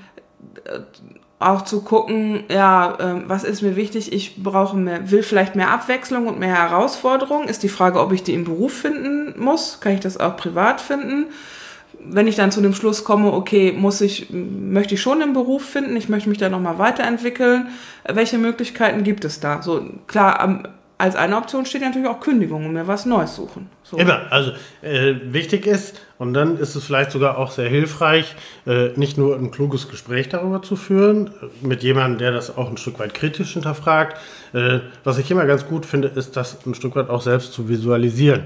[1.43, 4.13] auch zu gucken, ja, ähm, was ist mir wichtig?
[4.13, 7.47] Ich brauche mehr, will vielleicht mehr Abwechslung und mehr Herausforderung.
[7.47, 9.79] Ist die Frage, ob ich die im Beruf finden muss?
[9.81, 11.25] Kann ich das auch privat finden?
[12.05, 15.63] Wenn ich dann zu dem Schluss komme, okay, muss ich, möchte ich schon im Beruf
[15.63, 17.67] finden, ich möchte mich da nochmal weiterentwickeln.
[18.05, 19.61] Welche Möglichkeiten gibt es da?
[19.61, 20.63] So, klar, am
[20.97, 23.69] als eine Option steht natürlich auch Kündigung und mir was Neues suchen.
[23.83, 23.97] So.
[23.97, 24.31] Immer.
[24.31, 24.51] Also
[24.81, 29.35] äh, wichtig ist, und dann ist es vielleicht sogar auch sehr hilfreich, äh, nicht nur
[29.35, 33.13] ein kluges Gespräch darüber zu führen, äh, mit jemandem, der das auch ein Stück weit
[33.13, 34.17] kritisch hinterfragt.
[34.53, 37.67] Äh, was ich immer ganz gut finde, ist, das ein Stück weit auch selbst zu
[37.67, 38.43] visualisieren.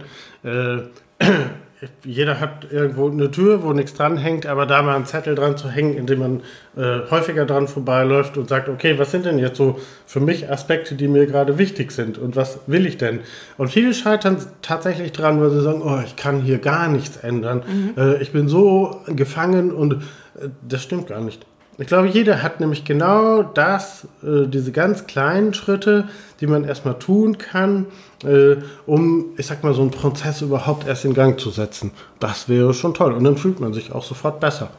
[2.03, 5.57] Jeder hat irgendwo eine Tür, wo nichts dran hängt, aber da mal einen Zettel dran
[5.57, 6.41] zu hängen, indem man
[6.75, 10.95] äh, häufiger dran vorbeiläuft und sagt, okay, was sind denn jetzt so für mich Aspekte,
[10.95, 13.19] die mir gerade wichtig sind und was will ich denn?
[13.57, 17.61] Und viele scheitern tatsächlich dran, weil sie sagen, oh, ich kann hier gar nichts ändern.
[17.67, 17.93] Mhm.
[17.95, 21.45] Äh, ich bin so gefangen und äh, das stimmt gar nicht.
[21.79, 26.05] Ich glaube, jeder hat nämlich genau das, äh, diese ganz kleinen Schritte,
[26.41, 27.85] die man erstmal tun kann,
[28.23, 31.91] äh, um, ich sag mal, so einen Prozess überhaupt erst in Gang zu setzen.
[32.19, 33.13] Das wäre schon toll.
[33.13, 34.69] Und dann fühlt man sich auch sofort besser.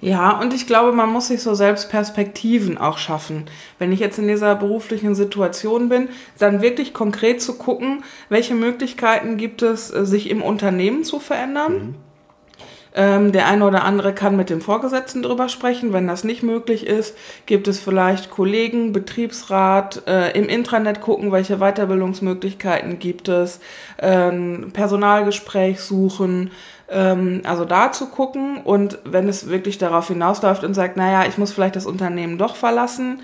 [0.00, 3.44] Ja, und ich glaube, man muss sich so selbst Perspektiven auch schaffen.
[3.78, 9.36] Wenn ich jetzt in dieser beruflichen Situation bin, dann wirklich konkret zu gucken, welche Möglichkeiten
[9.36, 11.72] gibt es, äh, sich im Unternehmen zu verändern.
[11.72, 11.94] Mhm
[12.94, 15.92] ähm, der eine oder andere kann mit dem Vorgesetzten drüber sprechen.
[15.92, 21.58] Wenn das nicht möglich ist, gibt es vielleicht Kollegen, Betriebsrat, äh, im Intranet gucken, welche
[21.58, 23.60] Weiterbildungsmöglichkeiten gibt es,
[23.98, 26.50] ähm, Personalgespräch suchen,
[26.90, 31.38] ähm, also da zu gucken und wenn es wirklich darauf hinausläuft und sagt, naja, ich
[31.38, 33.22] muss vielleicht das Unternehmen doch verlassen,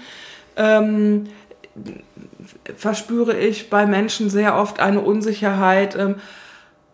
[0.56, 1.26] ähm,
[2.76, 6.16] verspüre ich bei Menschen sehr oft eine Unsicherheit, ähm,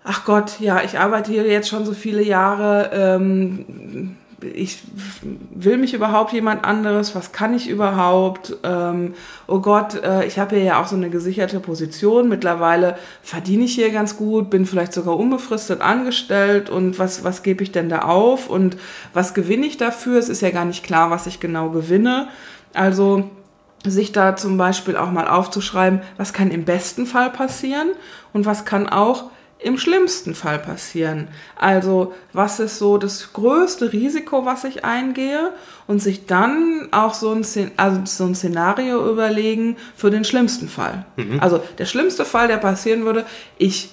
[0.05, 4.17] ach Gott, ja, ich arbeite hier jetzt schon so viele Jahre, ähm,
[4.53, 4.83] ich
[5.55, 8.57] will mich überhaupt jemand anderes, was kann ich überhaupt?
[8.63, 9.15] Ähm,
[9.47, 12.29] oh Gott, äh, ich habe hier ja auch so eine gesicherte Position.
[12.29, 17.63] Mittlerweile verdiene ich hier ganz gut, bin vielleicht sogar unbefristet angestellt und was, was gebe
[17.63, 18.77] ich denn da auf und
[19.15, 20.19] was gewinne ich dafür?
[20.19, 22.29] Es ist ja gar nicht klar, was ich genau gewinne.
[22.75, 23.31] Also
[23.87, 27.89] sich da zum Beispiel auch mal aufzuschreiben, was kann im besten Fall passieren
[28.33, 29.31] und was kann auch
[29.65, 31.29] im schlimmsten Fall passieren.
[31.57, 35.53] Also was ist so das größte Risiko, was ich eingehe
[35.87, 37.45] und sich dann auch so ein,
[37.77, 41.07] also so ein Szenario überlegen für den schlimmsten Fall.
[41.17, 41.41] Mhm.
[41.41, 43.25] Also der schlimmste Fall, der passieren würde,
[43.57, 43.91] ich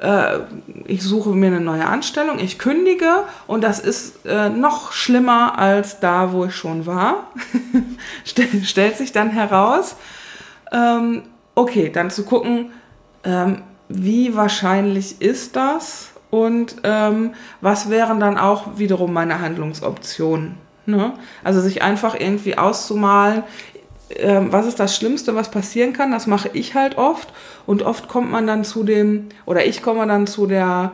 [0.00, 0.40] äh,
[0.86, 6.00] ich suche mir eine neue Anstellung, ich kündige und das ist äh, noch schlimmer als
[6.00, 7.30] da, wo ich schon war.
[8.64, 9.96] Stellt sich dann heraus.
[10.72, 12.72] Ähm, okay, dann zu gucken,
[13.24, 13.62] ähm,
[13.94, 20.54] wie wahrscheinlich ist das und ähm, was wären dann auch wiederum meine Handlungsoptionen.
[20.86, 21.12] Ne?
[21.44, 23.44] Also sich einfach irgendwie auszumalen,
[24.08, 27.28] äh, was ist das Schlimmste, was passieren kann, das mache ich halt oft
[27.66, 30.92] und oft kommt man dann zu dem, oder ich komme dann zu der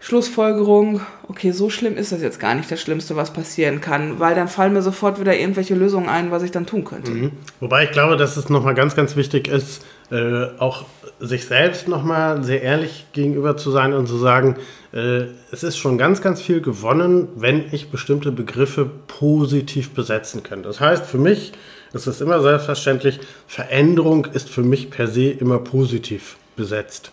[0.00, 4.34] Schlussfolgerung, okay, so schlimm ist das jetzt gar nicht das Schlimmste, was passieren kann, weil
[4.34, 7.12] dann fallen mir sofort wieder irgendwelche Lösungen ein, was ich dann tun könnte.
[7.12, 7.30] Mhm.
[7.60, 10.86] Wobei ich glaube, dass es nochmal ganz, ganz wichtig ist, äh, auch
[11.22, 14.56] sich selbst nochmal sehr ehrlich gegenüber zu sein und zu sagen,
[14.92, 20.64] äh, es ist schon ganz, ganz viel gewonnen, wenn ich bestimmte Begriffe positiv besetzen kann.
[20.64, 21.52] Das heißt, für mich
[21.92, 27.12] ist es immer selbstverständlich, Veränderung ist für mich per se immer positiv besetzt.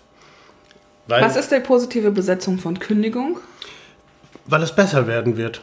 [1.08, 3.39] Weil, Was ist die positive Besetzung von Kündigung?
[4.48, 5.62] Weil es besser werden wird.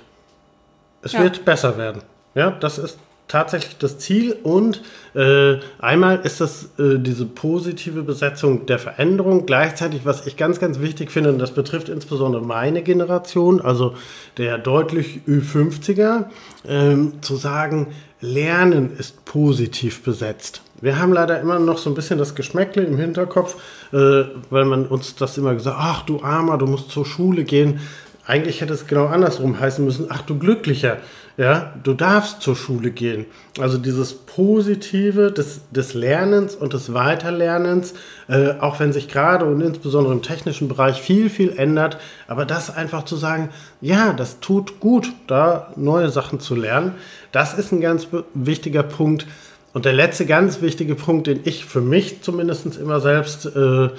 [1.03, 1.23] Es ja.
[1.23, 2.03] wird besser werden.
[2.37, 4.83] Ja, das ist tatsächlich das Ziel und
[5.15, 9.47] äh, einmal ist das äh, diese positive Besetzung der Veränderung.
[9.47, 13.95] Gleichzeitig, was ich ganz, ganz wichtig finde, und das betrifft insbesondere meine Generation, also
[14.37, 16.27] der deutlich Ü50er,
[16.69, 17.89] ähm, zu sagen,
[18.21, 20.63] Lernen ist positiv besetzt.
[20.81, 23.57] Wir haben leider immer noch so ein bisschen das Geschmäckle im Hinterkopf,
[23.93, 27.81] äh, weil man uns das immer gesagt, ach du Armer, du musst zur Schule gehen.
[28.27, 30.99] Eigentlich hätte es genau andersrum heißen müssen, ach du Glücklicher,
[31.37, 33.27] ja, du darfst zur Schule gehen.
[33.61, 37.95] Also dieses Positive des, des Lernens und des Weiterlernens,
[38.29, 42.75] äh, auch wenn sich gerade und insbesondere im technischen Bereich viel, viel ändert, aber das
[42.75, 46.95] einfach zu sagen, ja, das tut gut, da neue Sachen zu lernen,
[47.33, 49.27] das ist ein ganz wichtiger Punkt.
[49.75, 53.91] Und der letzte ganz wichtige Punkt, den ich für mich zumindest immer selbst äh,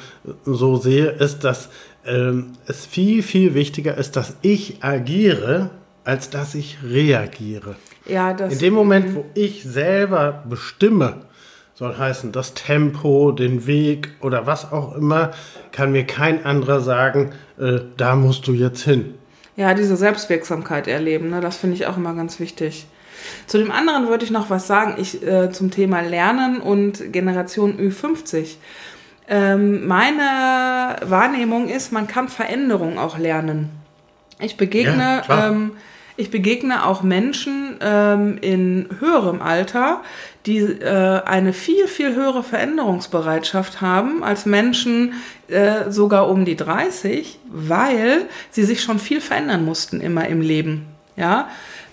[0.43, 1.69] so sehe, ist, dass
[2.07, 5.69] äh, es viel, viel wichtiger ist, dass ich agiere,
[6.03, 7.75] als dass ich reagiere.
[8.05, 11.25] Ja, das, In dem Moment, wo ich selber bestimme,
[11.75, 15.31] soll heißen, das Tempo, den Weg oder was auch immer,
[15.71, 19.13] kann mir kein anderer sagen, äh, da musst du jetzt hin.
[19.57, 22.87] Ja, diese Selbstwirksamkeit erleben, ne, das finde ich auch immer ganz wichtig.
[23.47, 27.77] Zu dem anderen würde ich noch was sagen, ich äh, zum Thema Lernen und Generation
[27.77, 28.55] Ü50.
[29.27, 33.69] Ähm, meine Wahrnehmung ist, man kann Veränderung auch lernen.
[34.39, 35.71] Ich begegne Ja, ähm,
[36.19, 40.01] ich begegne auch Menschen ähm, in höherem Alter,
[40.47, 45.13] die äh, eine viel, viel höhere Veränderungsbereitschaft haben als Menschen
[45.47, 50.87] äh, sogar um die 30, weil sie sich schon viel verändern mussten immer im Leben.
[51.15, 51.49] Ja,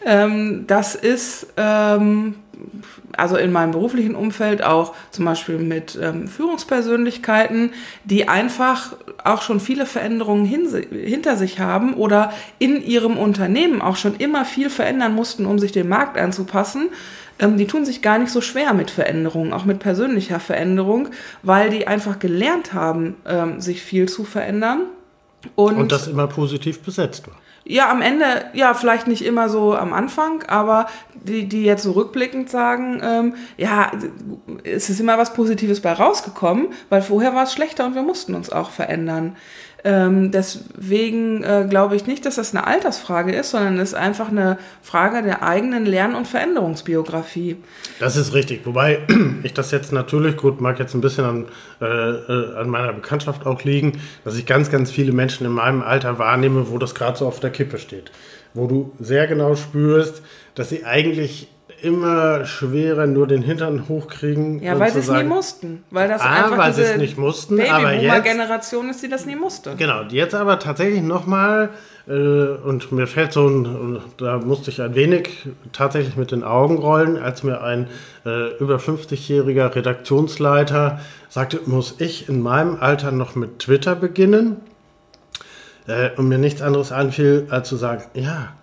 [0.06, 2.36] ähm, das ist ähm,
[3.16, 7.70] also in meinem beruflichen Umfeld auch zum Beispiel mit ähm, Führungspersönlichkeiten,
[8.04, 13.96] die einfach auch schon viele Veränderungen hin, hinter sich haben oder in ihrem Unternehmen auch
[13.96, 16.90] schon immer viel verändern mussten, um sich dem Markt anzupassen.
[17.38, 21.08] Ähm, die tun sich gar nicht so schwer mit Veränderungen, auch mit persönlicher Veränderung,
[21.42, 24.82] weil die einfach gelernt haben, ähm, sich viel zu verändern.
[25.56, 27.34] Und, und das immer positiv besetzt war.
[27.66, 31.92] Ja, am Ende, ja, vielleicht nicht immer so am Anfang, aber die, die jetzt so
[31.92, 33.90] rückblickend sagen, ähm, ja,
[34.64, 38.34] es ist immer was Positives bei rausgekommen, weil vorher war es schlechter und wir mussten
[38.34, 39.36] uns auch verändern.
[39.86, 44.30] Ähm, deswegen äh, glaube ich nicht, dass das eine Altersfrage ist, sondern es ist einfach
[44.30, 47.58] eine Frage der eigenen Lern- und Veränderungsbiografie.
[48.00, 48.64] Das ist richtig.
[48.64, 49.00] Wobei
[49.42, 51.44] ich das jetzt natürlich, gut, mag jetzt ein bisschen an,
[51.82, 55.82] äh, äh, an meiner Bekanntschaft auch liegen, dass ich ganz, ganz viele Menschen in meinem
[55.82, 58.10] Alter wahrnehme, wo das gerade so auf der Kippe steht.
[58.54, 60.22] Wo du sehr genau spürst,
[60.54, 61.48] dass sie eigentlich
[61.82, 64.62] immer schwerer nur den Hintern hochkriegen.
[64.62, 65.84] Ja, weil sie es nie mussten.
[65.90, 69.08] Weil das ah, einfach weil sie diese es nicht mussten, aber jetzt, Babyboomer-Generation ist, die
[69.08, 69.74] das nie musste.
[69.76, 71.70] Genau, jetzt aber tatsächlich nochmal,
[72.06, 76.78] äh, und mir fällt so ein, da musste ich ein wenig tatsächlich mit den Augen
[76.78, 77.88] rollen, als mir ein
[78.26, 84.56] äh, über 50-jähriger Redaktionsleiter sagte, muss ich in meinem Alter noch mit Twitter beginnen?
[85.86, 88.54] Äh, und mir nichts anderes einfiel, als zu sagen, ja,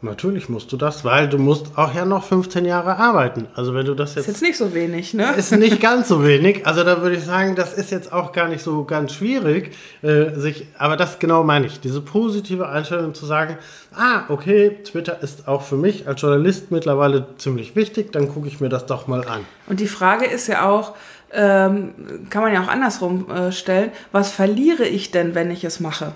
[0.00, 3.48] Natürlich musst du das, weil du musst auch ja noch 15 Jahre arbeiten.
[3.56, 4.28] Also wenn du das jetzt...
[4.28, 5.34] Ist jetzt nicht so wenig, ne?
[5.36, 6.64] Ist nicht ganz so wenig.
[6.68, 10.30] Also da würde ich sagen, das ist jetzt auch gar nicht so ganz schwierig, äh,
[10.36, 11.80] sich, aber das genau meine ich.
[11.80, 13.58] Diese positive Einstellung zu sagen,
[13.92, 18.60] ah, okay, Twitter ist auch für mich als Journalist mittlerweile ziemlich wichtig, dann gucke ich
[18.60, 19.40] mir das doch mal an.
[19.66, 20.94] Und die Frage ist ja auch,
[21.32, 21.92] ähm,
[22.30, 26.12] kann man ja auch andersrum äh, stellen, was verliere ich denn, wenn ich es mache?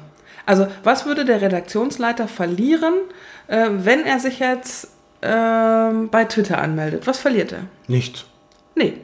[0.46, 2.94] Also was würde der Redaktionsleiter verlieren,
[3.46, 4.88] äh, wenn er sich jetzt
[5.20, 7.06] äh, bei Twitter anmeldet?
[7.06, 7.64] Was verliert er?
[7.86, 8.24] Nichts.
[8.74, 8.98] Nee.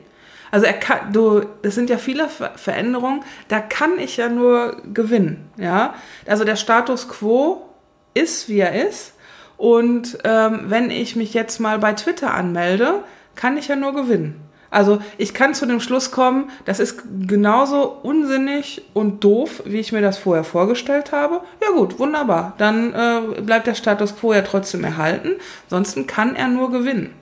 [0.51, 4.81] Also er kann, du, es sind ja viele Ver Veränderungen, da kann ich ja nur
[4.95, 5.51] gewinnen.
[5.59, 5.95] Ja?
[6.27, 7.69] Also der Status quo
[8.15, 9.15] ist, wie er ist.
[9.57, 14.48] Und ähm, wenn ich mich jetzt mal bei Twitter anmelde, kann ich ja nur gewinnen.
[14.71, 19.93] Also ich kann zu dem Schluss kommen, das ist genauso unsinnig und doof, wie ich
[19.93, 21.41] mir das vorher vorgestellt habe.
[21.63, 22.55] Ja gut, wunderbar.
[22.59, 25.31] Dann äh, bleibt der Status quo ja trotzdem erhalten.
[25.65, 27.15] Ansonsten kann er nur gewinnen.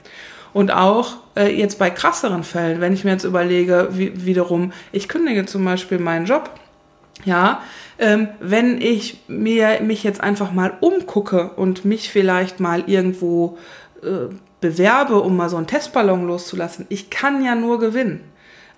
[0.53, 5.07] Und auch äh, jetzt bei krasseren Fällen, wenn ich mir jetzt überlege, wie, wiederum, ich
[5.07, 6.49] kündige zum Beispiel meinen Job.
[7.25, 7.61] Ja,
[7.99, 13.57] ähm, wenn ich mir mich jetzt einfach mal umgucke und mich vielleicht mal irgendwo
[14.03, 18.21] äh, bewerbe, um mal so einen Testballon loszulassen, ich kann ja nur gewinnen.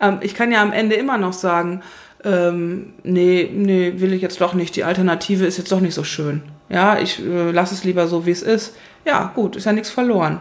[0.01, 1.81] Ähm, ich kann ja am Ende immer noch sagen,
[2.23, 4.75] ähm, nee, nee, will ich jetzt doch nicht.
[4.75, 6.41] Die Alternative ist jetzt doch nicht so schön.
[6.69, 8.75] Ja, ich äh, lasse es lieber so, wie es ist.
[9.05, 10.39] Ja, gut, ist ja nichts verloren.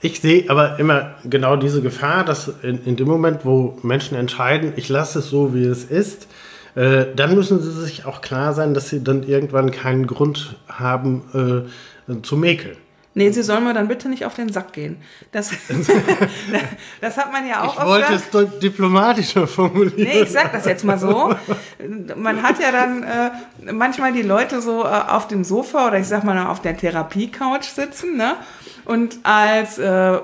[0.00, 4.72] Ich sehe aber immer genau diese Gefahr, dass in, in dem Moment, wo Menschen entscheiden,
[4.76, 6.26] ich lasse es so, wie es ist,
[6.74, 11.66] äh, dann müssen sie sich auch klar sein, dass sie dann irgendwann keinen Grund haben
[12.08, 12.76] äh, zu mäkeln.
[13.20, 14.96] Nee, sie soll mir dann bitte nicht auf den Sack gehen.
[15.30, 15.50] Das,
[17.02, 19.92] das hat man ja auch Ich wollte es diplomatischer formulieren.
[19.94, 21.34] Nee, ich sag das jetzt mal so.
[22.16, 26.06] Man hat ja dann äh, manchmal die Leute so äh, auf dem Sofa oder ich
[26.06, 28.36] sag mal auf der Therapie-Couch sitzen, ne?
[28.86, 30.18] Und als äh,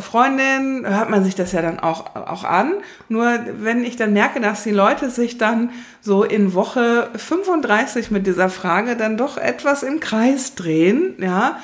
[0.00, 2.72] Freundin hört man sich das ja dann auch, auch an.
[3.10, 5.68] Nur wenn ich dann merke, dass die Leute sich dann
[6.00, 11.58] so in Woche 35 mit dieser Frage dann doch etwas im Kreis drehen, ja,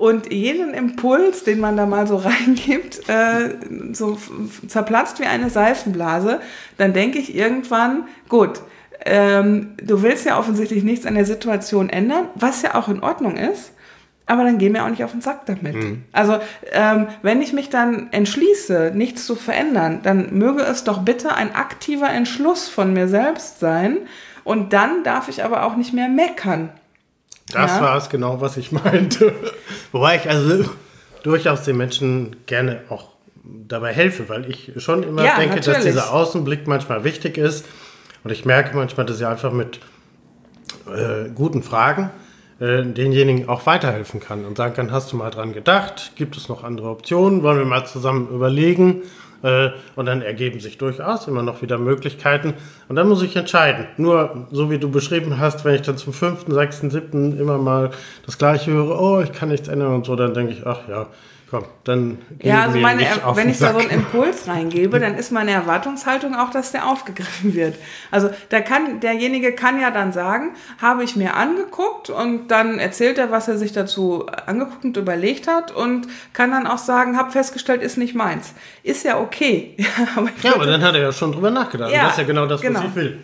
[0.00, 3.56] und jeden Impuls, den man da mal so reingibt, äh,
[3.92, 4.18] so
[4.66, 6.40] zerplatzt wie eine Seifenblase,
[6.78, 8.62] dann denke ich irgendwann, gut,
[9.04, 13.36] ähm, du willst ja offensichtlich nichts an der Situation ändern, was ja auch in Ordnung
[13.36, 13.72] ist
[14.30, 15.74] aber dann geh mir auch nicht auf den Sack damit.
[15.74, 16.04] Mhm.
[16.12, 16.38] Also
[16.70, 21.52] ähm, wenn ich mich dann entschließe, nichts zu verändern, dann möge es doch bitte ein
[21.52, 23.96] aktiver Entschluss von mir selbst sein
[24.44, 26.70] und dann darf ich aber auch nicht mehr meckern.
[27.52, 27.80] Das ja?
[27.80, 29.32] war es genau, was ich meinte.
[29.92, 30.64] Wobei ich also
[31.22, 33.08] durchaus den Menschen gerne auch
[33.44, 35.76] dabei helfe, weil ich schon immer ja, denke, natürlich.
[35.78, 37.66] dass dieser Außenblick manchmal wichtig ist.
[38.22, 39.80] Und ich merke manchmal, dass ich einfach mit
[40.86, 42.10] äh, guten Fragen
[42.60, 46.12] äh, denjenigen auch weiterhelfen kann und sagen kann, hast du mal dran gedacht?
[46.16, 47.42] Gibt es noch andere Optionen?
[47.42, 49.02] Wollen wir mal zusammen überlegen?
[49.42, 52.54] Äh, und dann ergeben sich durchaus immer noch wieder Möglichkeiten.
[52.88, 53.86] Und dann muss ich entscheiden.
[53.96, 57.90] Nur, so wie du beschrieben hast, wenn ich dann zum fünften, sechsten, siebten immer mal
[58.26, 61.06] das Gleiche höre, oh, ich kann nichts ändern und so, dann denke ich, ach ja,
[61.50, 65.50] Komm, dann ja, also meine, wenn ich da so einen Impuls reingebe, dann ist meine
[65.50, 67.74] Erwartungshaltung auch, dass der aufgegriffen wird.
[68.12, 73.18] Also da kann derjenige kann ja dann sagen, habe ich mir angeguckt und dann erzählt
[73.18, 77.32] er, was er sich dazu angeguckt und überlegt hat und kann dann auch sagen, habe
[77.32, 78.54] festgestellt, ist nicht meins.
[78.84, 79.76] Ist ja okay.
[80.14, 81.90] aber ja, aber dann hat er ja schon drüber nachgedacht.
[81.90, 82.78] Ja, das ist ja genau das, genau.
[82.78, 83.18] was ich will.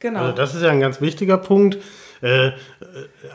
[0.00, 0.20] Genau.
[0.20, 1.78] Also das ist ja ein ganz wichtiger Punkt.
[2.20, 2.52] Äh,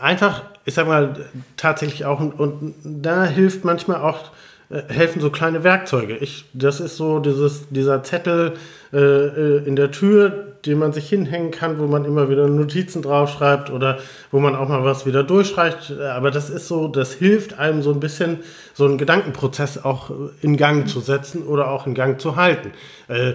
[0.01, 1.15] einfach, ich sag mal,
[1.57, 4.31] tatsächlich auch, und, und da hilft manchmal auch,
[4.69, 6.17] äh, helfen so kleine Werkzeuge.
[6.17, 8.53] Ich, das ist so dieses, dieser Zettel
[8.91, 13.01] äh, äh in der Tür, den man sich hinhängen kann, wo man immer wieder Notizen
[13.01, 13.99] draufschreibt oder
[14.31, 15.99] wo man auch mal was wieder durchstreicht.
[15.99, 18.39] Aber das ist so, das hilft einem so ein bisschen,
[18.73, 22.71] so einen Gedankenprozess auch in Gang zu setzen oder auch in Gang zu halten.
[23.07, 23.33] Äh,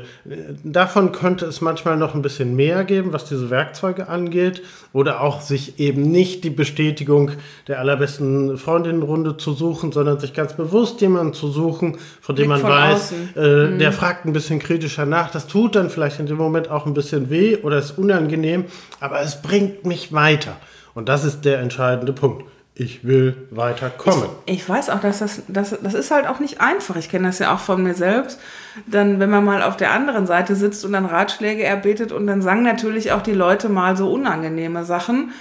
[0.64, 4.62] davon könnte es manchmal noch ein bisschen mehr geben, was diese Werkzeuge angeht.
[4.94, 7.32] Oder auch sich eben nicht die Bestätigung
[7.68, 12.62] der allerbesten Freundinnenrunde zu suchen, sondern sich ganz bewusst jemanden zu suchen, von dem Blick
[12.62, 13.78] man weiß, äh, mhm.
[13.78, 15.30] der fragt ein bisschen kritischer nach.
[15.30, 18.64] Das tut dann vielleicht in dem Moment auch ein bisschen weh oder ist unangenehm,
[19.00, 20.56] aber es bringt mich weiter.
[20.94, 22.44] Und das ist der entscheidende Punkt
[22.78, 24.28] ich will weiterkommen.
[24.46, 26.94] Ich, ich weiß auch, dass das, das, das ist halt auch nicht einfach.
[26.94, 28.40] Ich kenne das ja auch von mir selbst.
[28.86, 32.40] Dann, wenn man mal auf der anderen Seite sitzt und dann Ratschläge erbetet und dann
[32.40, 35.32] sagen natürlich auch die Leute mal so unangenehme Sachen.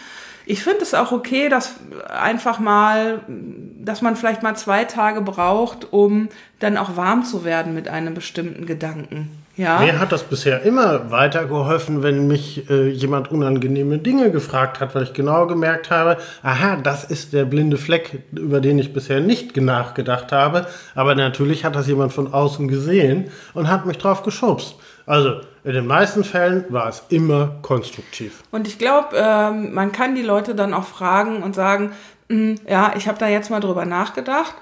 [0.48, 1.76] Ich finde es auch okay, dass
[2.10, 7.76] einfach mal, dass man vielleicht mal zwei Tage braucht, um dann auch warm zu werden
[7.76, 9.30] mit einem bestimmten Gedanken.
[9.58, 9.80] Ja.
[9.80, 15.04] Mir hat das bisher immer weitergeholfen, wenn mich äh, jemand unangenehme Dinge gefragt hat, weil
[15.04, 19.58] ich genau gemerkt habe, aha, das ist der blinde Fleck, über den ich bisher nicht
[19.58, 20.68] nachgedacht habe.
[20.94, 24.76] Aber natürlich hat das jemand von außen gesehen und hat mich drauf geschubst.
[25.08, 28.44] Also in den meisten Fällen war es immer konstruktiv.
[28.52, 31.94] Und ich glaube, ähm, man kann die Leute dann auch fragen und sagen,
[32.30, 34.54] hm, ja, ich habe da jetzt mal drüber nachgedacht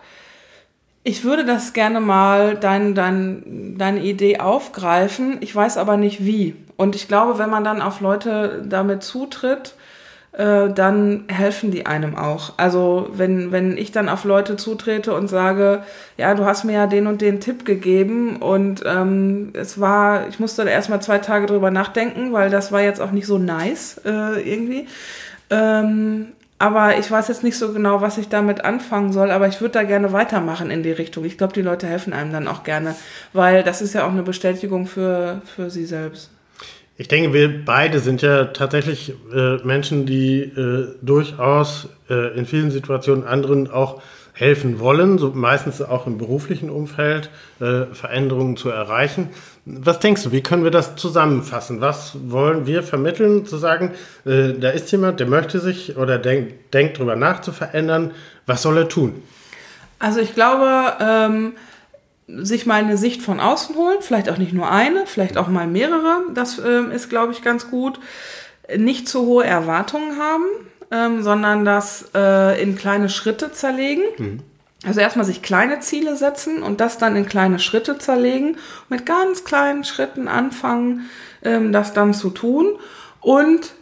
[1.07, 5.37] ich würde das gerne mal, dein, dein, deine Idee aufgreifen.
[5.39, 6.55] Ich weiß aber nicht wie.
[6.77, 9.75] Und ich glaube, wenn man dann auf Leute damit zutritt,
[10.31, 12.53] äh, dann helfen die einem auch.
[12.57, 15.83] Also wenn, wenn ich dann auf Leute zutrete und sage,
[16.17, 20.39] ja, du hast mir ja den und den Tipp gegeben und ähm, es war, ich
[20.39, 24.01] musste da erstmal zwei Tage drüber nachdenken, weil das war jetzt auch nicht so nice
[24.05, 24.87] äh, irgendwie.
[25.51, 29.59] Ähm, aber ich weiß jetzt nicht so genau, was ich damit anfangen soll, aber ich
[29.59, 31.25] würde da gerne weitermachen in die Richtung.
[31.25, 32.95] Ich glaube, die Leute helfen einem dann auch gerne,
[33.33, 36.31] weil das ist ja auch eine Bestätigung für, für sie selbst.
[36.97, 42.71] Ich denke, wir beide sind ja tatsächlich äh, Menschen, die äh, durchaus äh, in vielen
[42.71, 44.01] Situationen anderen auch
[44.32, 49.30] helfen wollen, so meistens auch im beruflichen Umfeld, äh, Veränderungen zu erreichen.
[49.66, 51.82] Was denkst du, wie können wir das zusammenfassen?
[51.82, 53.91] Was wollen wir vermitteln, zu sagen,
[54.24, 58.11] äh, da ist jemand, der möchte sich oder denk, denkt darüber nach zu verändern,
[58.45, 59.24] was soll er tun?
[59.97, 61.53] Also ich glaube, ähm,
[62.28, 65.66] sich mal eine Sicht von außen holen, vielleicht auch nicht nur eine, vielleicht auch mal
[65.66, 67.99] mehrere, das ähm, ist, glaube ich, ganz gut.
[68.76, 70.45] Nicht zu hohe Erwartungen haben,
[70.91, 74.03] ähm, sondern das äh, in kleine Schritte zerlegen.
[74.18, 74.39] Mhm.
[74.84, 78.57] Also erstmal sich kleine Ziele setzen und das dann in kleine Schritte zerlegen,
[78.89, 81.09] mit ganz kleinen Schritten anfangen,
[81.43, 82.78] ähm, das dann zu tun
[83.21, 83.73] und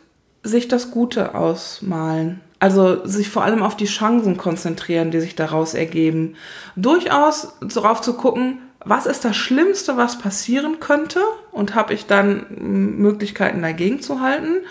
[0.43, 2.41] sich das Gute ausmalen.
[2.59, 6.35] Also sich vor allem auf die Chancen konzentrieren, die sich daraus ergeben.
[6.77, 11.19] Durchaus darauf zu gucken, was ist das Schlimmste, was passieren könnte
[11.51, 14.61] und habe ich dann Möglichkeiten dagegen zu halten.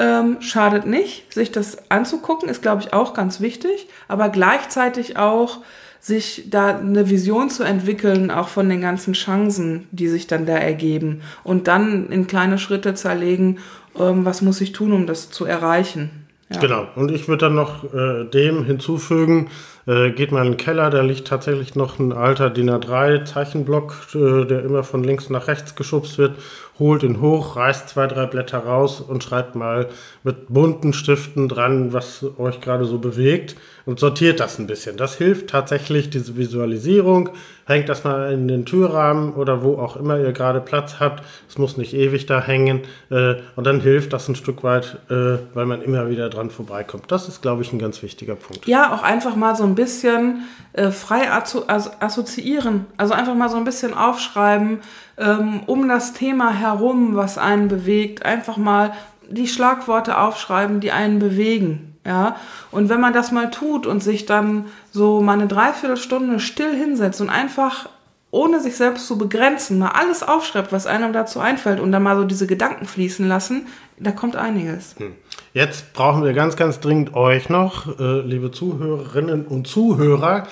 [0.00, 5.58] Ähm, schadet nicht, sich das anzugucken, ist, glaube ich, auch ganz wichtig, aber gleichzeitig auch
[6.00, 10.54] sich da eine Vision zu entwickeln, auch von den ganzen Chancen, die sich dann da
[10.54, 13.58] ergeben und dann in kleine Schritte zerlegen,
[13.98, 16.10] ähm, was muss ich tun, um das zu erreichen.
[16.50, 16.60] Ja.
[16.60, 19.50] Genau, und ich würde dann noch äh, dem hinzufügen,
[19.86, 23.94] äh, geht mal in den Keller, da liegt tatsächlich noch ein alter DIN A3 Zeichenblock,
[24.14, 26.36] äh, der immer von links nach rechts geschubst wird.
[26.78, 29.88] Holt ihn hoch, reißt zwei, drei Blätter raus und schreibt mal
[30.22, 33.56] mit bunten Stiften dran, was euch gerade so bewegt
[33.88, 34.98] und sortiert das ein bisschen.
[34.98, 37.30] Das hilft tatsächlich, diese Visualisierung.
[37.64, 41.24] Hängt das mal in den Türrahmen oder wo auch immer ihr gerade Platz habt.
[41.48, 42.82] Es muss nicht ewig da hängen.
[43.10, 47.10] Äh, und dann hilft das ein Stück weit, äh, weil man immer wieder dran vorbeikommt.
[47.10, 48.66] Das ist, glaube ich, ein ganz wichtiger Punkt.
[48.66, 50.42] Ja, auch einfach mal so ein bisschen
[50.74, 52.84] äh, frei assozi assoziieren.
[52.98, 54.80] Also einfach mal so ein bisschen aufschreiben,
[55.18, 58.24] ähm, um das Thema herum, was einen bewegt.
[58.24, 58.92] Einfach mal
[59.28, 61.96] die Schlagworte aufschreiben, die einen bewegen.
[62.06, 62.36] Ja,
[62.70, 67.20] und wenn man das mal tut und sich dann so mal eine Dreiviertelstunde still hinsetzt
[67.20, 67.88] und einfach
[68.30, 72.16] ohne sich selbst zu begrenzen, mal alles aufschreibt, was einem dazu einfällt und dann mal
[72.16, 73.66] so diese Gedanken fließen lassen,
[73.98, 74.94] da kommt einiges.
[74.98, 75.14] Hm.
[75.54, 80.46] Jetzt brauchen wir ganz, ganz dringend euch noch, äh, liebe Zuhörerinnen und Zuhörer,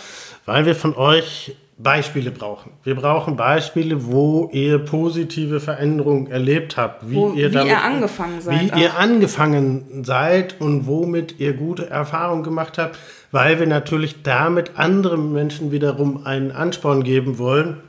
[0.46, 2.72] weil wir von euch Beispiele brauchen.
[2.84, 7.82] Wir brauchen Beispiele, wo ihr positive Veränderungen erlebt habt, wie, wo, ihr, damit, wie ihr
[7.82, 8.60] angefangen seid.
[8.62, 8.78] Wie auch.
[8.78, 12.98] ihr angefangen seid und womit ihr gute Erfahrungen gemacht habt,
[13.30, 17.82] weil wir natürlich damit anderen Menschen wiederum einen Ansporn geben wollen,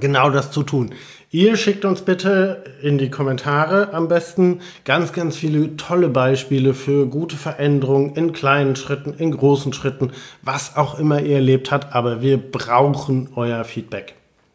[0.00, 0.90] genau das zu tun.
[1.30, 7.06] Ihr schickt uns bitte in die Kommentare am besten ganz, ganz viele tolle Beispiele für
[7.06, 10.12] gute Veränderungen in kleinen Schritten, in großen Schritten,
[10.42, 14.14] was auch immer ihr erlebt habt, aber wir brauchen euer Feedback.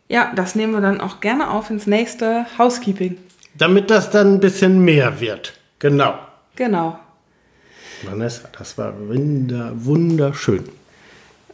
[0.09, 3.17] Ja, das nehmen wir dann auch gerne auf ins nächste Housekeeping.
[3.55, 5.53] Damit das dann ein bisschen mehr wird.
[5.79, 6.15] Genau.
[6.55, 6.99] Genau.
[8.03, 10.63] Vanessa, das war wunder, wunderschön.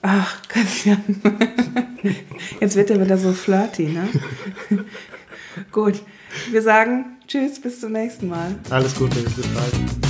[0.01, 1.21] Ach, Christian.
[2.59, 4.07] Jetzt wird er wieder so flirty, ne?
[5.71, 6.01] Gut.
[6.51, 8.55] Wir sagen Tschüss, bis zum nächsten Mal.
[8.69, 10.08] Alles Gute, bis bald.